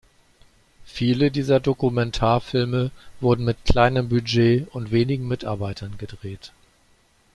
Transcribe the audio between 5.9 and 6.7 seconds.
gedreht.